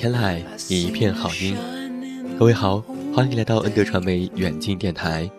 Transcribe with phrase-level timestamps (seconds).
[0.00, 1.54] 天籁，你一片好音。
[2.38, 2.82] 各位好，
[3.14, 5.30] 欢迎来到恩德传媒远近电台。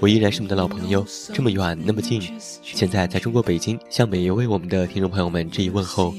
[0.00, 2.22] 我依然是你们的老朋友，这么远那么近。
[2.40, 6.14] 现在在中国北京，向每一位我们的听众朋友们致以问候。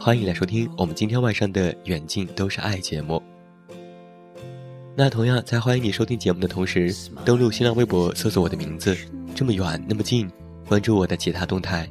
[0.00, 3.22] 欢迎来收听我们今天晚上的远近都是爱节目。
[4.96, 6.90] 那同样在欢迎你收听节目的同时，
[7.22, 8.96] 登录新浪微博搜索我的名字，
[9.34, 10.26] 这么远那么近，
[10.66, 11.86] 关注我的其他动态。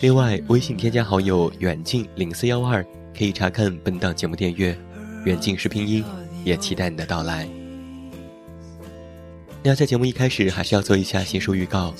[0.00, 2.82] 另外，微信添加好友远近零四幺二。
[3.18, 4.78] 可以查看本档节目订阅，
[5.24, 6.04] 远近是拼音，
[6.44, 7.48] 也期待你的到来。
[9.60, 11.92] 那在节目一开始，还是要做一下新书预告。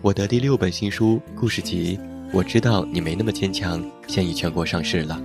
[0.00, 1.96] 我的第六本新书故事集
[2.32, 5.20] 《我知道你没那么坚强》现已全国上市了。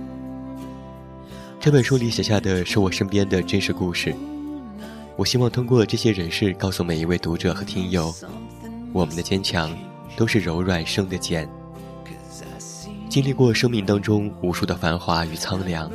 [1.60, 4.12] 这本书里写下的是我身边的真实故事，
[5.14, 8.12] 我希望通过这些人事，告诉每一位读者和听友，
[8.92, 9.72] 我们的坚强
[10.16, 11.48] 都是柔软生的茧。
[13.14, 15.88] 经历过生命当中无数的繁华与苍凉，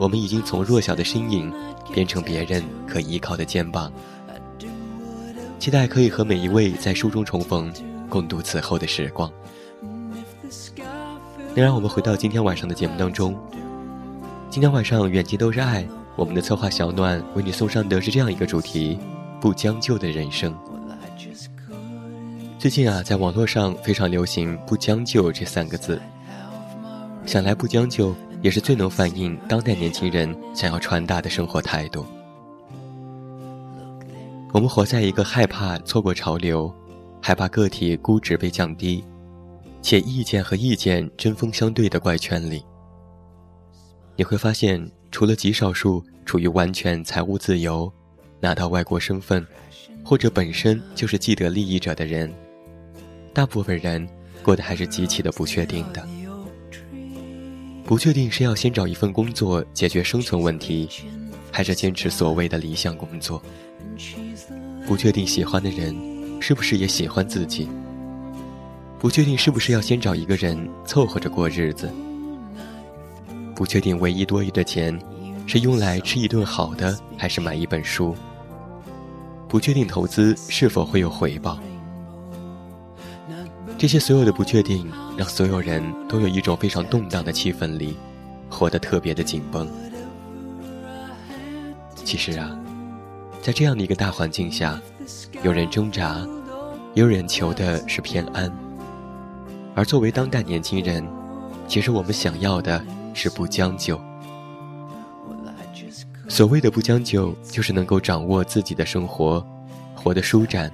[0.00, 1.54] 我们已经从弱小的身影
[1.92, 3.92] 变成别人可依靠的肩膀。
[5.60, 7.72] 期待可以和每一位在书中重逢，
[8.08, 9.30] 共度此后的时光。
[11.54, 13.38] 那让我们回到今天晚上的节目当中。
[14.50, 15.86] 今天晚上远近都是爱，
[16.16, 18.98] 我们的策划小暖为你送上的是这样一个主题：
[19.40, 20.52] 不将就的人生。
[22.58, 26.02] 最近啊，在网络上非常流行“不将就”这三个字。
[27.26, 32.04] 想来不将就，也是最能反映当代年轻人想要传达的生活态度。
[34.52, 36.72] 我们活在一个害怕错过潮流，
[37.20, 39.02] 害怕个体估值被降低，
[39.82, 42.64] 且意见和意见针锋相对的怪圈里。
[44.16, 47.92] 你会发现，除了极少数处于完全财务自由、
[48.38, 49.44] 拿到外国身份，
[50.04, 52.32] 或者本身就是既得利益者的人，
[53.32, 54.06] 大部分人
[54.42, 56.06] 过得还是极其的不确定的。
[57.84, 60.88] 不确定是要先找一份工作解决生存问题，
[61.52, 63.42] 还是坚持所谓的理想工作。
[64.86, 65.94] 不确定喜欢的人
[66.40, 67.68] 是不是也喜欢自己。
[68.98, 71.92] 不确定是不是要先找一个人凑合着过日子。
[73.54, 74.98] 不确定唯一多余的钱
[75.46, 78.16] 是用来吃一顿好的，还是买一本书。
[79.46, 81.60] 不确定投资是否会有回报。
[83.76, 87.96] 这些所有的不确定，让所有人都有一种非常动荡的气氛里，
[88.50, 89.68] 活得特别的紧绷。
[91.94, 92.50] 其实啊，
[93.40, 94.80] 在这样的一个大环境下，
[95.42, 96.26] 有人挣扎，
[96.94, 98.52] 有人求的是偏安。
[99.74, 101.06] 而作为当代年轻人，
[101.66, 104.00] 其实我们想要的是不将就。
[106.28, 109.44] 所谓的不将就，就是能够掌握自己的生活，
[109.94, 110.72] 活得舒展，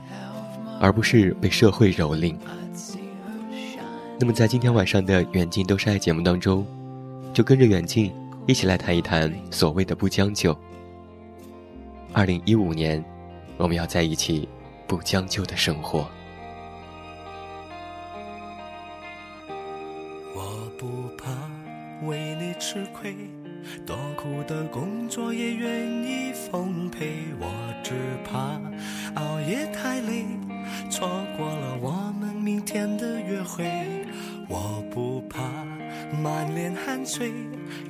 [0.81, 2.35] 而不是被社会蹂躏。
[4.21, 6.67] 那么，在今天晚上的《远近都是爱》节目当中，
[7.33, 8.13] 就跟着远近
[8.47, 10.55] 一起来谈一谈所谓的不将就。
[12.13, 13.03] 二零一五年，
[13.57, 14.47] 我们要在一起
[14.87, 16.07] 不将就的生活。
[20.35, 21.31] 我不怕
[22.07, 23.17] 为你吃亏，
[23.87, 27.25] 多苦的工作也愿意奉陪。
[27.41, 27.47] 我
[27.83, 27.95] 只
[28.31, 28.61] 怕
[29.19, 30.27] 熬夜太累，
[30.91, 31.09] 错
[31.39, 33.65] 过了我们明天的约会。
[36.23, 37.33] 满脸汗水，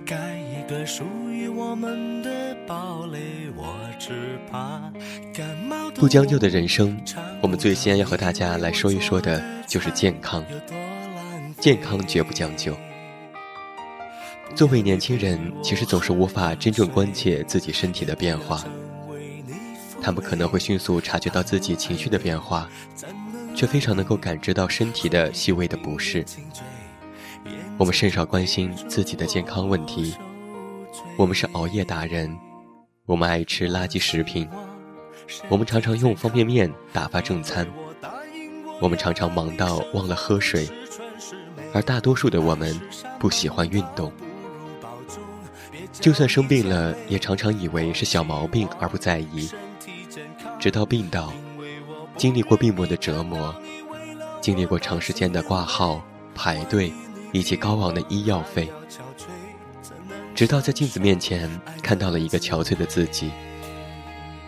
[0.06, 3.18] 盖一个属于我们的堡垒。
[3.56, 4.80] 我只怕
[5.34, 5.90] 感冒。
[5.96, 6.96] 不将就的人生，
[7.42, 10.44] 我们最先要和大家来说一说的就是健康。
[11.58, 12.76] 健康绝不将就。
[14.54, 18.64] 作为年轻人，其实总是无法真正关切自己身体的变化。
[20.00, 22.70] 他们可能会迅速察觉到自己情绪的变化，
[23.56, 26.24] 却非常能够感知到身体的细微的不适。
[27.80, 30.14] 我们甚少关心自己的健康问题。
[31.16, 32.38] 我们是熬夜达人，
[33.06, 34.46] 我们爱吃垃圾食品，
[35.48, 37.66] 我们常常用方便面打发正餐，
[38.82, 40.68] 我们常常忙到忘了喝水，
[41.72, 42.78] 而大多数的我们
[43.18, 44.12] 不喜欢运动。
[45.90, 49.48] 就算生病了，也常常以为是小毛病而不在意，
[50.58, 51.32] 直到病倒，
[52.14, 53.54] 经历过病魔的折磨，
[54.42, 56.04] 经历过长时间的挂号、
[56.34, 56.92] 排队
[57.32, 58.70] 以及高昂的医药费，
[60.34, 61.48] 直到在镜子面前
[61.82, 63.30] 看到了一个憔悴的自己，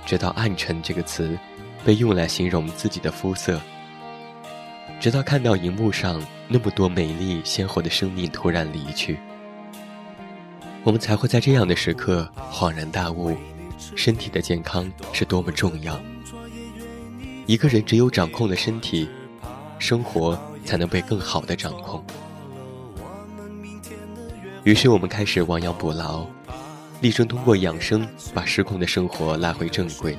[0.04, 1.38] 直到“暗沉”这个词
[1.84, 3.60] 被用来形容自己的肤色，
[5.00, 9.18] 直到看到荧幕上那么多美丽鲜活的生命突然离去。
[10.84, 13.36] 我们才会在这样的时刻恍然大悟，
[13.94, 16.00] 身体的健康是多么重要。
[17.46, 19.08] 一个人只有掌控了身体，
[19.78, 22.04] 生活才能被更好的掌控。
[24.64, 26.24] 于是我们开始亡羊补牢，
[27.00, 30.16] 力争通过养生把失控的生活拉回正轨。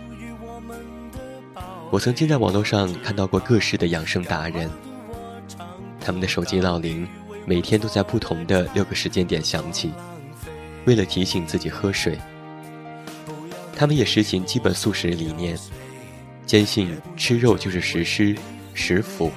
[1.90, 4.70] 我曾经在网络上看到过各式的养生达人，
[6.02, 7.08] 他们的手机闹铃
[7.46, 9.94] 每天都在不同的六个时间点响起。
[10.84, 12.20] 为了提醒自己喝水，
[13.74, 15.58] 他们也实行基本素食理念，
[16.46, 18.36] 坚信吃肉就是食尸、
[18.74, 19.32] 食腐，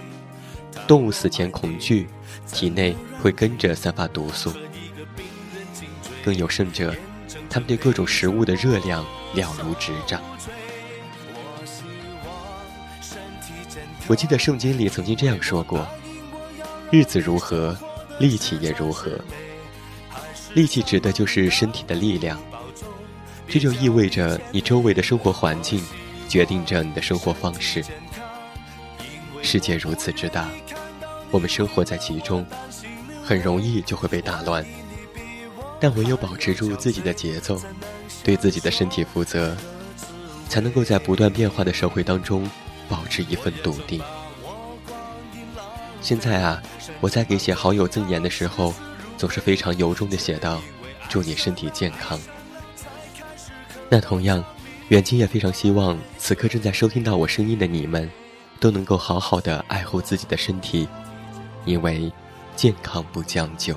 [0.88, 2.08] 动物死前恐惧，
[2.53, 4.50] 体内会跟着散发毒素。
[6.26, 6.93] 更有甚者，
[7.49, 10.20] 他们对各种食物的热量了如指掌。
[14.08, 15.87] 我记得圣经里曾经这样说过
[16.90, 17.78] ：“日子如何，
[18.19, 19.17] 力气也如何。”
[20.55, 22.40] 力气指的就是身体的力量，
[23.46, 25.81] 这就意味着你周围的生活环境
[26.29, 27.84] 决定着你的生活方式。
[29.43, 30.49] 世界如此之大，
[31.31, 32.44] 我们生活在其中，
[33.22, 34.67] 很容易就会被打乱。
[35.81, 37.61] 但唯有保持住自己的节奏，
[38.25, 39.56] 对自己的身体负责，
[40.49, 42.49] 才能够在不断变化的社会当中
[42.88, 44.00] 保持一份笃定。
[46.00, 46.62] 现在啊，
[47.00, 48.73] 我在给写好友赠言的时候。
[49.19, 50.61] 总是非常由衷的写道
[51.08, 52.20] ：“祝你身体健康。”
[53.88, 54.44] 那同样，
[54.88, 58.11] 远近也非常希望此刻正在收听到我声音的你们，
[58.61, 60.87] 都能够好好的爱护自己的身体，
[61.64, 62.12] 因为
[62.55, 63.75] 健康不将就。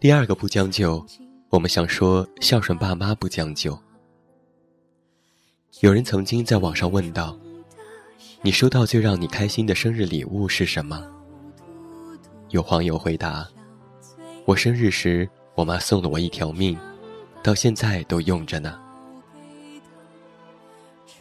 [0.00, 1.04] 第二个不将就，
[1.50, 3.78] 我们想说孝顺爸妈不将就。
[5.80, 7.38] 有人曾经在网上问道
[8.40, 11.06] ：“你收到最让你开心的生日礼物是什么？”
[12.48, 13.46] 有网友回答
[14.46, 16.78] ：“我生日时，我妈送了我一条命，
[17.42, 18.80] 到现在都用着呢。”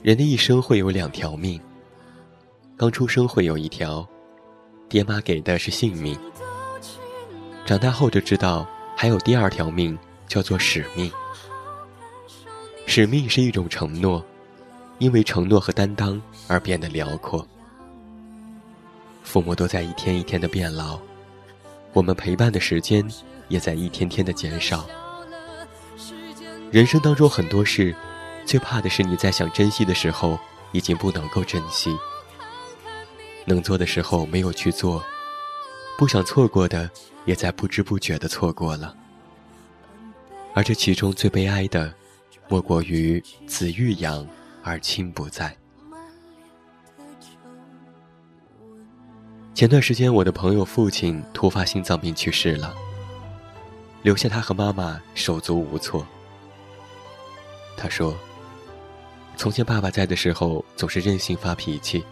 [0.02, 1.60] 人的一生会有两条命，
[2.78, 4.08] 刚出生会有一条，
[4.88, 6.18] 爹妈给的是性命。
[7.70, 9.96] 长大后就知道，还有第二条命，
[10.28, 11.12] 叫做使命。
[12.88, 14.26] 使命是一种承诺，
[14.98, 17.48] 因为承诺和担当而变得辽阔。
[19.22, 21.00] 父母都在一天一天的变老，
[21.94, 23.08] 我们陪伴的时间
[23.50, 24.84] 也在一天天的减少。
[26.72, 27.96] 人生当中很多事，
[28.48, 30.40] 最怕的是你在想珍惜的时候，
[30.72, 31.92] 已经不能够珍惜；
[33.46, 35.04] 能做的时候没有去做，
[36.00, 36.90] 不想错过的。
[37.30, 38.98] 也在不知不觉的错过了，
[40.56, 41.94] 而这其中最悲哀的，
[42.48, 44.28] 莫过于子欲养
[44.64, 45.56] 而亲不在。
[49.54, 52.76] 前段时间，我的朋友父亲突发心脏病去世了，
[54.02, 56.04] 留下他和妈妈手足无措。
[57.78, 58.18] 他说
[59.38, 62.04] ：“从前爸爸在的时候，总是任性发脾气，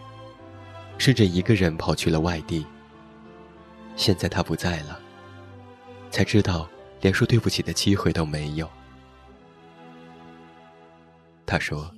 [0.96, 2.64] 甚至一个人跑去了外地。
[3.96, 5.00] 现在他不在了。”
[6.10, 6.68] 才知道，
[7.00, 8.68] 连说对不起的机会都没有。
[11.46, 11.90] 他说：“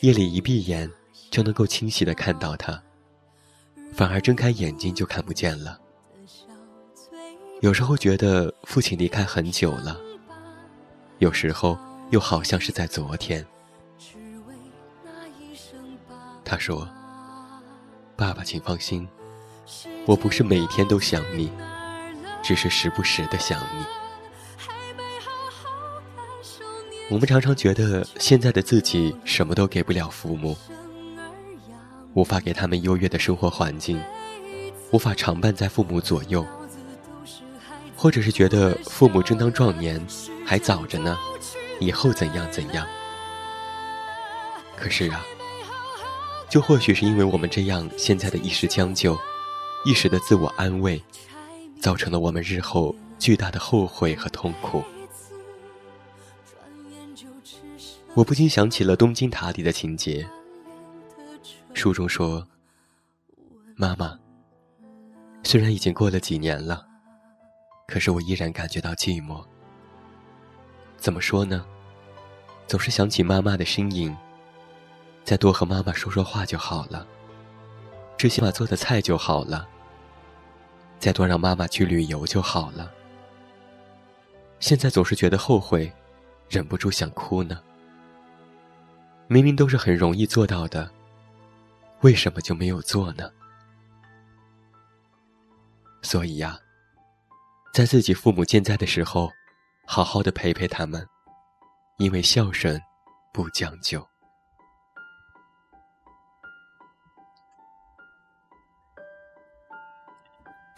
[0.00, 0.90] 夜里一闭眼，
[1.30, 2.80] 就能够清晰的看到他，
[3.92, 5.78] 反而睁开眼睛就看不见了。
[7.60, 9.98] 有时候觉得父亲离开很久了，
[11.18, 11.76] 有时候
[12.10, 13.44] 又好像是在昨天。”
[16.44, 16.88] 他说
[18.16, 19.06] ：“爸爸，请放心，
[20.06, 21.50] 我不是每天都想你，
[22.42, 23.84] 只是时不时的想你。
[27.10, 30.56] 我们常常觉得现在的自己什么都给不了父母，
[32.12, 33.98] 无法给他们优越的生活环境，
[34.90, 36.46] 无法常伴在父母左右，
[37.96, 40.04] 或者是觉得父母正当壮年，
[40.44, 41.16] 还早着呢，
[41.80, 42.86] 以后怎样怎样。
[44.76, 45.24] 可是啊，
[46.50, 49.18] 就或许是因为我们这样现在的一时将就，
[49.86, 51.02] 一时的自我安慰，
[51.80, 54.82] 造成了我们日后巨大的后悔和痛苦。
[58.14, 60.28] 我不禁想起了东京塔里的情节。
[61.74, 62.46] 书中说
[63.76, 64.18] ：“妈妈，
[65.44, 66.84] 虽然已经过了几年了，
[67.86, 69.44] 可是我依然感觉到寂寞。
[70.96, 71.64] 怎么说呢？
[72.66, 74.16] 总是想起妈妈的身影。
[75.24, 77.06] 再多和妈妈说说话就好了，
[78.16, 79.68] 最起码做的菜就好了。
[80.98, 82.92] 再多让妈妈去旅游就好了。
[84.60, 85.92] 现在总是觉得后悔，
[86.48, 87.62] 忍不住想哭呢。”
[89.30, 90.90] 明明都是很容易做到的，
[92.00, 93.30] 为什么就没有做呢？
[96.00, 96.58] 所以呀，
[97.74, 99.30] 在自己父母健在的时候，
[99.86, 101.06] 好好的陪陪他们，
[101.98, 102.80] 因为孝顺
[103.32, 104.04] 不将就。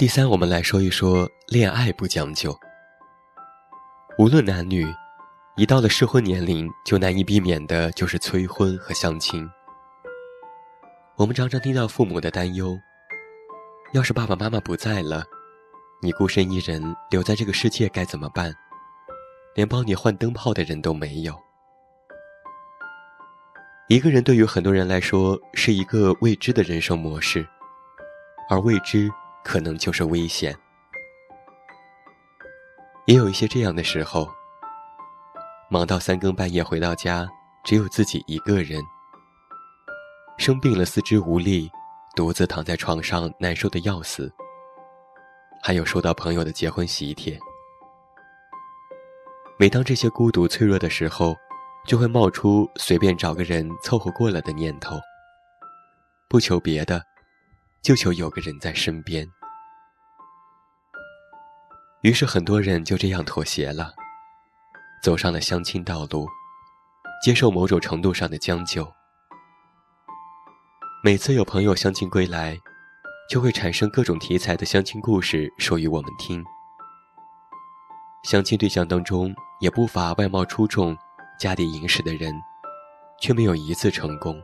[0.01, 2.59] 第三，我们来说一说恋爱不将就，
[4.17, 4.83] 无论男女。
[5.57, 9.47] 一到了适婚年龄，就难以避免的就是催婚和相亲。
[11.17, 12.75] 我们常常听到父母的担忧：
[13.93, 15.23] 要是爸爸妈妈不在了，
[16.01, 18.55] 你孤身一人留在这个世界该怎么办？
[19.55, 21.39] 连帮你换灯泡的人都没有。
[23.89, 27.47] 一个人对于很多人来说是一个未知的人生模式，
[28.49, 29.11] 而未知
[29.45, 30.57] 可能就是危险。
[33.07, 34.29] 也有一些这样的时候。
[35.73, 37.29] 忙到三更半夜回到家，
[37.63, 38.83] 只有自己一个人。
[40.37, 41.71] 生病了，四肢无力，
[42.17, 44.33] 独自躺在床上，难受的要死。
[45.63, 47.39] 还有收到朋友的结婚喜帖。
[49.61, 51.37] 每当这些孤独脆弱的时候，
[51.87, 54.99] 就会冒出随便找个人凑合过了的念头。
[56.29, 57.01] 不求别的，
[57.83, 59.27] 就求有个人在身边。
[62.03, 63.93] 于是很多人就这样妥协了。
[65.03, 66.29] 走上了相亲道路，
[67.25, 68.87] 接受某种程度上的将就。
[71.03, 72.59] 每次有朋友相亲归来，
[73.31, 76.45] 就会产生各种题材的相亲故事说与我们听。
[78.25, 80.95] 相亲对象当中也不乏外貌出众、
[81.39, 82.35] 家底殷实的人，
[83.19, 84.39] 却没有一次成功。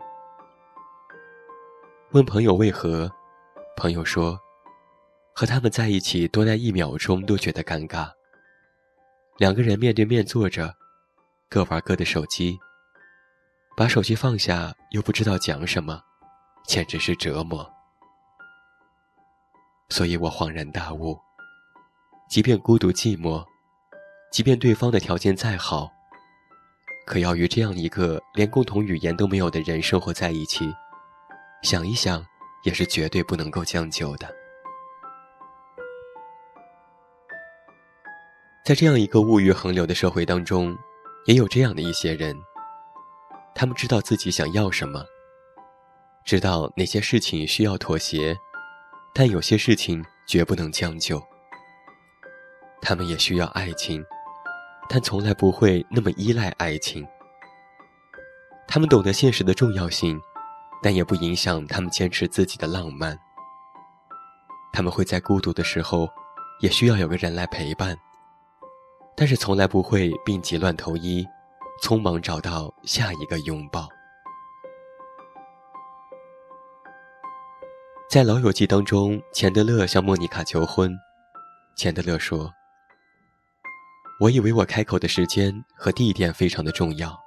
[2.12, 3.10] 问朋友为何，
[3.76, 4.40] 朋友说，
[5.34, 8.10] 和他们在一起多待一秒钟都觉得尴尬。
[9.36, 10.74] 两个人面对面坐着，
[11.50, 12.58] 各玩各的手机，
[13.76, 16.02] 把手机放下又不知道讲什么，
[16.66, 17.70] 简直是折磨。
[19.90, 21.20] 所以我恍然大悟：，
[22.30, 23.44] 即便孤独寂寞，
[24.32, 25.90] 即便对方的条件再好，
[27.04, 30.74] 可要与这样一个连共同语言都没有的人生活在一起，
[31.62, 32.24] 想一想，
[32.66, 34.28] 也是绝对不能够将就的。
[38.64, 40.76] 在这样一个物欲横流的社会当中，
[41.26, 42.36] 也有这样的一些人。
[43.54, 45.04] 他们知道自己想要什么，
[46.24, 48.36] 知道哪些事情需要妥协，
[49.14, 51.22] 但有些事情绝不能将就。
[52.82, 54.04] 他们也需要爱情，
[54.88, 57.06] 但从来不会那么依赖爱情。
[58.66, 60.20] 他们懂得现实的重要性，
[60.82, 63.18] 但也不影响他们坚持自己的浪漫。
[64.72, 66.08] 他们会在孤独的时候，
[66.60, 67.96] 也需要有个人来陪伴。
[69.16, 71.26] 但是从来不会病急乱投医，
[71.82, 73.88] 匆忙找到下一个拥抱。
[78.10, 80.94] 在《老友记》当中，钱德勒向莫妮卡求婚，
[81.74, 82.52] 钱德勒说
[84.20, 87.18] ：“我以为我开口的时间和地点非常的重要，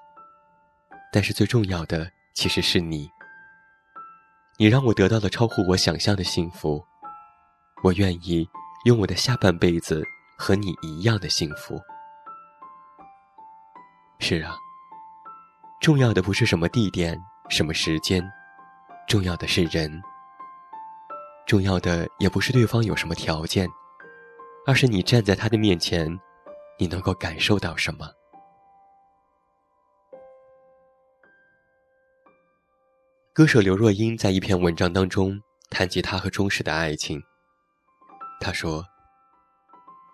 [1.12, 3.10] 但是最重要的其实是你。
[4.60, 6.86] 你让我得到了超乎我想象的幸福，
[7.84, 8.48] 我愿意
[8.86, 10.04] 用我的下半辈子。”
[10.42, 11.78] 和你一样的幸福。
[14.20, 14.56] 是啊，
[15.82, 18.24] 重要的不是什么地点、什么时间，
[19.06, 20.02] 重要的是人。
[21.46, 23.68] 重要的也不是对方有什么条件，
[24.66, 26.18] 而是你站在他的面前，
[26.78, 28.10] 你能够感受到什么。
[33.40, 37.24] 歌手刘若英在一篇文章当中谈及他和钟氏的爱情。
[38.42, 38.84] 他说：“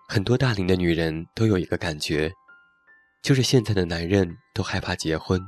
[0.06, 2.30] 很多大龄的女人都有一个感觉，
[3.22, 5.42] 就是现在的男人都害怕结婚。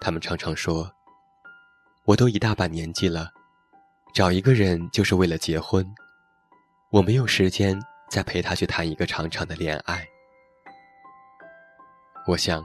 [0.00, 0.92] 他们常常说
[2.04, 3.30] ：‘我都一大把年纪了，
[4.12, 5.82] 找一个人就是为了结婚，
[6.90, 10.06] 我没有时间再陪他去谈一个长长的恋爱。’
[12.28, 12.62] 我想，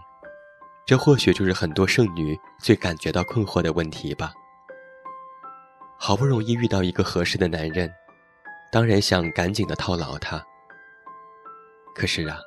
[0.90, 4.34] 这或许就是很多剩女最感觉到困惑的问题吧。
[6.00, 7.94] 好不容易遇到一个合适的男人。”
[8.74, 10.44] 当然想赶紧的套牢他。
[11.94, 12.40] 可是啊，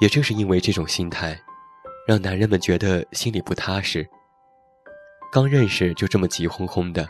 [0.00, 1.38] 也正是因为这种心态，
[2.08, 4.08] 让男人们觉得心里不踏实。
[5.30, 7.06] 刚认识就这么急哄哄的，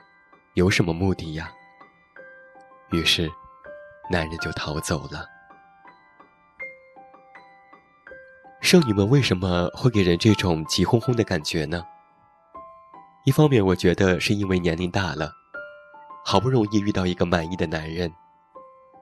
[0.55, 1.53] 有什么目的呀？
[2.91, 3.31] 于是，
[4.11, 5.32] 男人就逃走了。
[8.63, 11.85] 剩女们为什么会给人这种急哄哄的感觉呢？
[13.25, 15.33] 一方面，我觉得是因为年龄大了。
[16.25, 18.11] 好不容易遇到一个满意的男人，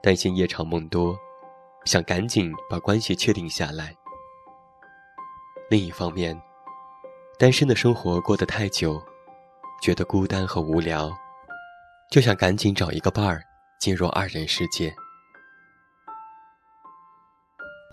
[0.01, 1.15] 担心夜长梦多，
[1.85, 3.95] 想赶紧把关系确定下来。
[5.69, 6.39] 另一方面，
[7.37, 8.99] 单身的生活过得太久，
[9.79, 11.15] 觉得孤单和无聊，
[12.09, 13.43] 就想赶紧找一个伴儿
[13.79, 14.91] 进入二人世界。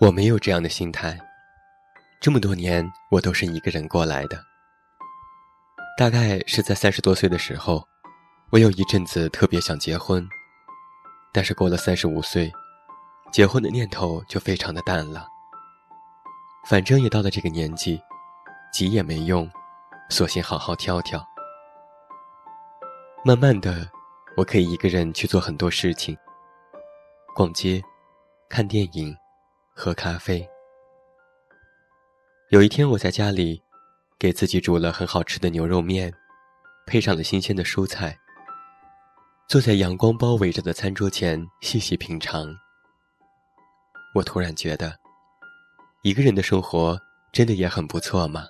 [0.01, 1.19] 我没有这样的心态，
[2.21, 4.43] 这么多年我都是一个人过来的。
[5.97, 7.87] 大概是在三十多岁的时候。
[8.51, 10.27] 我有一阵子特别想结婚，
[11.31, 12.51] 但是过了三十五岁，
[13.31, 15.27] 结婚的念头就非常的淡了。
[16.65, 18.01] 反正也到了这个年纪，
[18.73, 19.47] 急也没用，
[20.09, 21.23] 索性好好挑挑。
[23.23, 23.87] 慢慢的，
[24.35, 26.17] 我可以一个人去做很多事情：
[27.35, 27.79] 逛街、
[28.49, 29.15] 看电影、
[29.75, 30.43] 喝咖啡。
[32.51, 33.61] 有一天，我在家里
[34.17, 36.11] 给自己煮了很好吃的牛肉面，
[36.87, 38.17] 配上了新鲜的蔬菜。
[39.47, 42.47] 坐在阳光包围着的餐桌前，细细品尝。
[44.15, 44.97] 我突然觉得，
[46.01, 46.99] 一个人的生活
[47.31, 48.45] 真的也很不错嘛。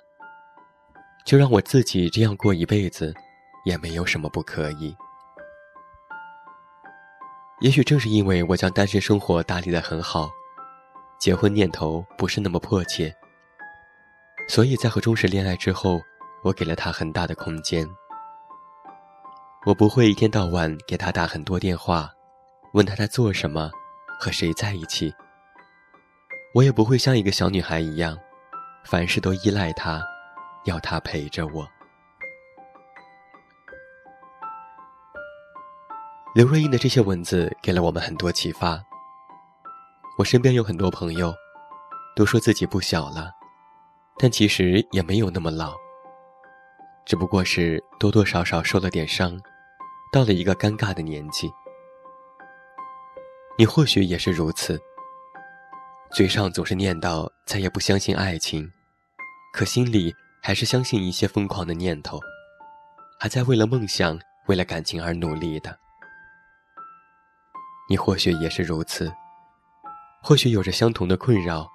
[1.26, 3.12] 就让我自己这样过一辈子，
[3.66, 4.96] 也没有什么不可以。
[7.60, 10.30] 也许正是因为我将单身生活打理得很好，
[11.18, 13.14] 结婚念头不是那么迫切，
[14.50, 16.00] 所以在和钟石恋爱之后，
[16.42, 17.88] 我给了他很大的空间。
[19.64, 22.10] 我不会一天到晚给他打很多电话，
[22.72, 23.70] 问他在做什么，
[24.18, 25.14] 和谁在一起。
[26.52, 28.18] 我也不会像一个小女孩一样，
[28.82, 30.02] 凡事都依赖他，
[30.64, 31.64] 要他陪着我。
[36.34, 38.82] 刘若英的这些文字给了我们很多启发。
[40.18, 41.32] 我身边有很多朋友，
[42.16, 43.30] 都说自己不小了，
[44.22, 45.74] 但其实也没有那么老。
[47.06, 49.40] 只不过是多多少少受了点伤，
[50.12, 51.50] 到了一个尴尬的年纪。
[53.56, 54.78] 你或许也是如此，
[56.12, 58.70] 嘴上总是念叨再也不相信爱情，
[59.54, 62.20] 可心里还是相信一些疯狂的念头，
[63.18, 65.76] 还在为了梦想、为了感情而努力的。
[67.88, 69.10] 你或许也是如此，
[70.22, 71.66] 或许有着相同的困扰，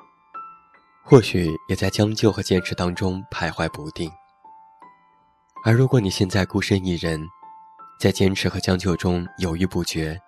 [1.07, 4.11] 或许也在将就和坚持当中徘徊不定。
[5.63, 7.23] 而如果你现在孤身一人，
[7.99, 10.19] 在坚持和将就中犹豫不决，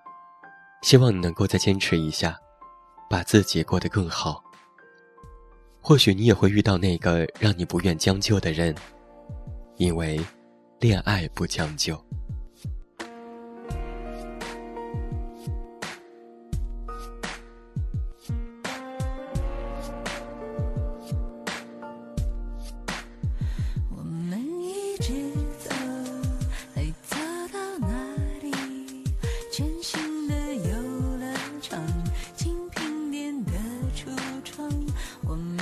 [0.84, 2.38] 希望你能够再坚持一下，
[3.10, 4.44] 把自己过得更好。
[5.82, 8.76] 或许你也会遇到那个让你不愿将就的人，
[9.78, 10.24] 因为
[10.80, 12.00] 恋爱不将就。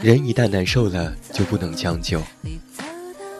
[0.01, 2.21] 人一旦难受了，就不能将就，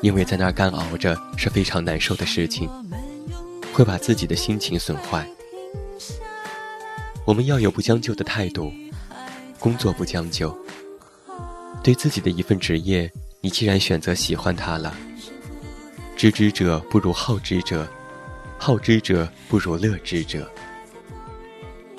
[0.02, 2.68] 因为在那儿干熬着是非常难受的事情，
[3.72, 5.30] 会把自己的心情损坏。
[7.24, 8.74] 我们要有不将就的态度，
[9.60, 10.58] 工作不将就。
[11.84, 14.92] 对自己的一份职业，你既然选择喜欢它了，
[16.26, 17.88] 知之者不如好之者，
[18.58, 20.50] 好之者不如乐之者。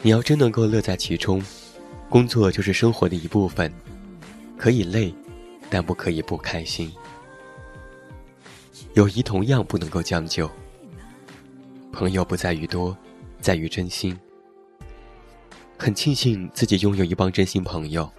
[0.02, 1.40] 你要真能够乐在其中，
[2.08, 3.72] 工作就是生活的一部分。
[4.56, 5.14] 可以累，
[5.70, 6.92] 但不可以不开心。
[8.94, 10.50] 友谊同样不能够将就。
[11.92, 12.96] 朋友不在于多，
[13.40, 14.18] 在于真心。
[15.78, 18.10] 很庆幸自己拥有一帮真心朋友，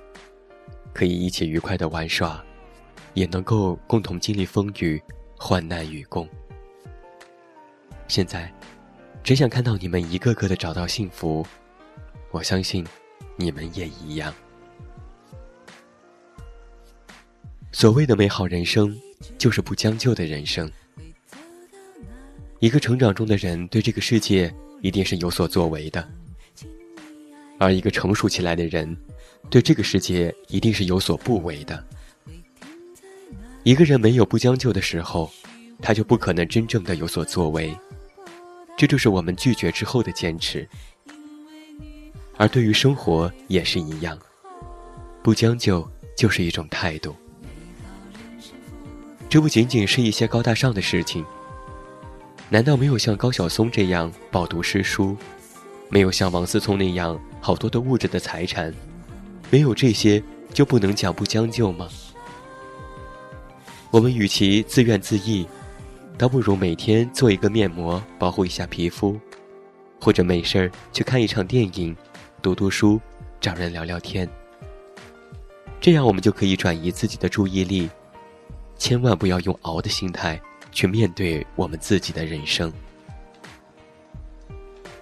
[0.94, 2.42] 可以一起愉快的玩耍，
[3.14, 5.02] 也能够共同经历风雨，
[5.38, 6.28] 患难与共。
[8.08, 8.52] 现在，
[9.24, 11.46] 只想看到你们一个个的找到幸福。
[12.32, 12.86] 我相信，
[13.36, 14.34] 你们也一样。
[17.72, 18.98] 所谓的美好人生，
[19.38, 20.70] 就是不将就的人生。
[22.60, 26.02] 一个成长中的人，对这个世界一定是有所作为的；
[27.60, 28.98] 而一个成熟起来的人，
[29.50, 31.86] 对这个世界一定是有所不为的。
[33.68, 35.30] 一个人没有不将就的时候，
[35.82, 37.78] 他就不可能真正的有所作为。
[38.78, 40.66] 这就是我们拒绝之后的坚持。
[42.38, 44.18] 而对于生活也是一样，
[45.22, 47.14] 不将就就是一种态度。
[49.28, 51.26] 这不仅仅是一些高大上的事情。
[52.48, 55.18] 难道没有像高晓松这样饱读诗书，
[55.90, 58.74] 没有像王思聪那样好多的物质的财产，
[59.52, 61.90] 没有这些就不能讲不将就吗？
[63.90, 65.48] 我们与其自怨自艾，
[66.18, 69.18] 倒不如每天做一个面膜保护一下皮肤，
[70.00, 71.96] 或者没事儿去看一场电影。
[72.40, 73.02] 读读书，
[73.42, 74.30] 找人聊聊天，
[75.82, 77.90] 这样我们就可以转移自己的注意力。
[78.78, 80.40] 千万不要用熬的心态
[80.72, 82.72] 去面对我们自己的人生。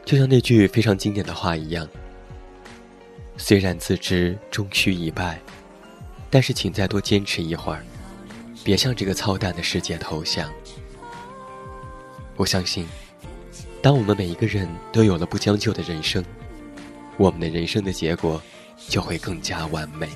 [0.06, 1.88] 就像那句非常经典的话一样
[3.36, 5.40] ：“虽然自知终须一败，
[6.30, 7.84] 但是请再多坚持一会儿，
[8.66, 10.52] 别向这个操蛋的世界投降。”
[12.36, 12.88] 我相信，
[13.80, 16.26] 当我们每一个人都有了不将就的人生。
[17.16, 18.42] 我们的人生的结果
[18.90, 20.10] 就会更加完美。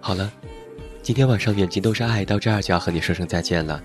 [0.00, 0.30] 好了，
[1.02, 3.80] 今天晚上远近都是爱，到这儿就要和你说声再见了。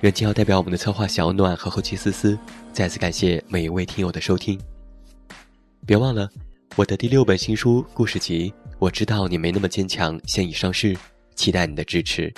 [0.00, 2.36] 远近要代表我们的策划小暖和后期思思，
[2.72, 4.58] 再次感谢每一位听友的收听。
[5.86, 6.28] 别忘了
[6.76, 8.52] 我的第六本新书故事集，
[8.84, 10.94] 我知道你没那么坚强，现已上市，
[11.34, 12.30] 期待你的支持。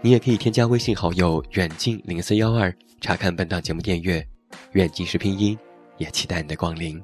[0.00, 4.26] 你也可以添加微信好友远近零四幺二，查看本档节目订阅。
[4.72, 5.58] 远近是拼音，
[5.98, 6.98] 也期待你的光临。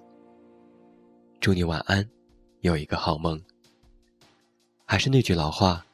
[1.41, 2.09] 祝你晚安，
[2.63, 3.39] 有一个好梦。
[4.87, 5.85] 还是那句老话，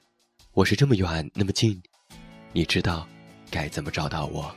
[0.53, 1.83] 我是这么远那么近，
[2.53, 3.05] 你知道
[3.51, 4.55] 该怎么找到我。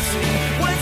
[0.00, 0.79] When